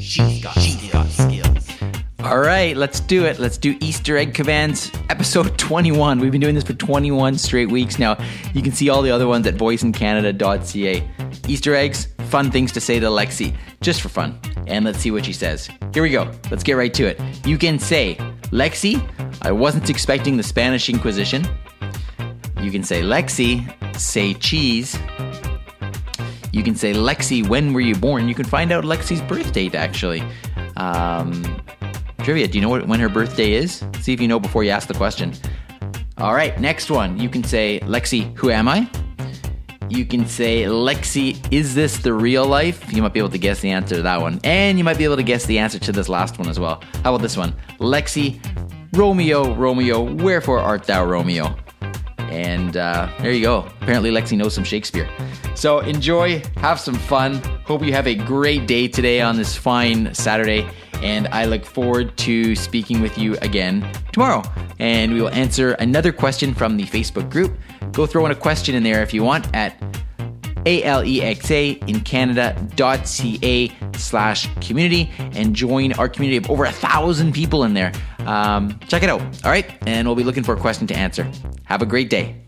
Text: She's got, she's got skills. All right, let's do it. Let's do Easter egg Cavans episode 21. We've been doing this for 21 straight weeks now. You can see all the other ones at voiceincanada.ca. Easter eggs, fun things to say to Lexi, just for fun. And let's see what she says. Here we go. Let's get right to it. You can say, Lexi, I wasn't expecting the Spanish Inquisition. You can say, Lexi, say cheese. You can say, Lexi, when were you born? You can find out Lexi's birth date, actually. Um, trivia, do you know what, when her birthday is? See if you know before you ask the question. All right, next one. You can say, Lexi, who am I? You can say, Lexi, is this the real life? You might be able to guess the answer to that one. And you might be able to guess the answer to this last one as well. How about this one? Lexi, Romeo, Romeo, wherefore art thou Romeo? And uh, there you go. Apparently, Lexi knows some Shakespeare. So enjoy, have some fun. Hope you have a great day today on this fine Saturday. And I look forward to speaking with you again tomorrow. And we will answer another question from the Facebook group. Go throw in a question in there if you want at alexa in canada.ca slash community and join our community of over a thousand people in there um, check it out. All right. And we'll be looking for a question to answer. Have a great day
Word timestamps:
She's 0.00 0.42
got, 0.42 0.58
she's 0.58 0.90
got 0.90 1.06
skills. 1.08 1.68
All 2.20 2.38
right, 2.38 2.76
let's 2.76 3.00
do 3.00 3.24
it. 3.24 3.38
Let's 3.38 3.56
do 3.58 3.76
Easter 3.80 4.16
egg 4.16 4.34
Cavans 4.34 4.94
episode 5.08 5.58
21. 5.58 6.18
We've 6.20 6.30
been 6.30 6.40
doing 6.40 6.54
this 6.54 6.64
for 6.64 6.74
21 6.74 7.38
straight 7.38 7.70
weeks 7.70 7.98
now. 7.98 8.16
You 8.54 8.62
can 8.62 8.72
see 8.72 8.88
all 8.88 9.02
the 9.02 9.10
other 9.10 9.26
ones 9.26 9.46
at 9.46 9.54
voiceincanada.ca. 9.54 11.08
Easter 11.48 11.74
eggs, 11.74 12.08
fun 12.28 12.50
things 12.50 12.72
to 12.72 12.80
say 12.80 13.00
to 13.00 13.06
Lexi, 13.06 13.56
just 13.80 14.00
for 14.00 14.08
fun. 14.08 14.38
And 14.66 14.84
let's 14.84 14.98
see 14.98 15.10
what 15.10 15.24
she 15.24 15.32
says. 15.32 15.68
Here 15.94 16.02
we 16.02 16.10
go. 16.10 16.30
Let's 16.50 16.62
get 16.62 16.74
right 16.74 16.92
to 16.94 17.06
it. 17.06 17.20
You 17.46 17.56
can 17.56 17.78
say, 17.78 18.16
Lexi, 18.50 19.02
I 19.42 19.52
wasn't 19.52 19.88
expecting 19.90 20.36
the 20.36 20.42
Spanish 20.42 20.88
Inquisition. 20.88 21.46
You 22.60 22.70
can 22.70 22.82
say, 22.82 23.02
Lexi, 23.02 23.64
say 23.98 24.34
cheese. 24.34 24.98
You 26.52 26.62
can 26.62 26.74
say, 26.74 26.92
Lexi, 26.92 27.46
when 27.46 27.72
were 27.72 27.80
you 27.80 27.94
born? 27.94 28.28
You 28.28 28.34
can 28.34 28.44
find 28.44 28.72
out 28.72 28.84
Lexi's 28.84 29.22
birth 29.22 29.52
date, 29.52 29.74
actually. 29.74 30.22
Um, 30.76 31.62
trivia, 32.22 32.48
do 32.48 32.58
you 32.58 32.62
know 32.62 32.68
what, 32.68 32.86
when 32.88 33.00
her 33.00 33.08
birthday 33.08 33.52
is? 33.52 33.84
See 34.00 34.12
if 34.12 34.20
you 34.20 34.28
know 34.28 34.40
before 34.40 34.64
you 34.64 34.70
ask 34.70 34.88
the 34.88 34.94
question. 34.94 35.32
All 36.18 36.34
right, 36.34 36.58
next 36.60 36.90
one. 36.90 37.18
You 37.18 37.28
can 37.28 37.44
say, 37.44 37.80
Lexi, 37.84 38.36
who 38.36 38.50
am 38.50 38.68
I? 38.68 38.90
You 39.88 40.04
can 40.04 40.26
say, 40.26 40.64
Lexi, 40.64 41.40
is 41.52 41.74
this 41.74 41.98
the 41.98 42.12
real 42.12 42.46
life? 42.46 42.92
You 42.92 43.02
might 43.02 43.12
be 43.12 43.18
able 43.18 43.30
to 43.30 43.38
guess 43.38 43.60
the 43.60 43.70
answer 43.70 43.96
to 43.96 44.02
that 44.02 44.20
one. 44.20 44.38
And 44.44 44.78
you 44.78 44.84
might 44.84 44.98
be 44.98 45.04
able 45.04 45.16
to 45.16 45.22
guess 45.22 45.46
the 45.46 45.58
answer 45.58 45.78
to 45.78 45.92
this 45.92 46.08
last 46.08 46.38
one 46.38 46.48
as 46.48 46.60
well. 46.60 46.82
How 47.02 47.14
about 47.14 47.22
this 47.22 47.36
one? 47.36 47.54
Lexi, 47.78 48.40
Romeo, 48.92 49.54
Romeo, 49.54 50.00
wherefore 50.00 50.58
art 50.58 50.84
thou 50.84 51.04
Romeo? 51.04 51.56
And 52.30 52.76
uh, 52.76 53.10
there 53.20 53.32
you 53.32 53.42
go. 53.42 53.68
Apparently, 53.80 54.10
Lexi 54.10 54.36
knows 54.36 54.54
some 54.54 54.64
Shakespeare. 54.64 55.08
So 55.54 55.80
enjoy, 55.80 56.42
have 56.56 56.78
some 56.78 56.94
fun. 56.94 57.36
Hope 57.64 57.84
you 57.84 57.92
have 57.92 58.06
a 58.06 58.14
great 58.14 58.66
day 58.66 58.88
today 58.88 59.20
on 59.20 59.36
this 59.36 59.56
fine 59.56 60.14
Saturday. 60.14 60.68
And 61.02 61.28
I 61.28 61.46
look 61.46 61.64
forward 61.64 62.16
to 62.18 62.54
speaking 62.54 63.00
with 63.00 63.18
you 63.18 63.36
again 63.38 63.90
tomorrow. 64.12 64.42
And 64.78 65.12
we 65.12 65.20
will 65.20 65.30
answer 65.30 65.72
another 65.72 66.12
question 66.12 66.54
from 66.54 66.76
the 66.76 66.84
Facebook 66.84 67.30
group. 67.30 67.58
Go 67.92 68.06
throw 68.06 68.24
in 68.26 68.32
a 68.32 68.36
question 68.36 68.74
in 68.74 68.82
there 68.82 69.02
if 69.02 69.12
you 69.12 69.24
want 69.24 69.54
at 69.54 69.82
alexa 70.66 71.78
in 71.86 72.00
canada.ca 72.00 73.72
slash 73.94 74.54
community 74.60 75.10
and 75.18 75.54
join 75.54 75.92
our 75.94 76.08
community 76.08 76.36
of 76.36 76.50
over 76.50 76.64
a 76.64 76.72
thousand 76.72 77.32
people 77.32 77.64
in 77.64 77.74
there 77.74 77.92
um, 78.26 78.78
check 78.88 79.02
it 79.02 79.08
out. 79.08 79.20
All 79.44 79.50
right. 79.50 79.66
And 79.86 80.06
we'll 80.06 80.16
be 80.16 80.24
looking 80.24 80.42
for 80.42 80.54
a 80.54 80.58
question 80.58 80.86
to 80.88 80.94
answer. 80.96 81.30
Have 81.64 81.82
a 81.82 81.86
great 81.86 82.10
day 82.10 82.42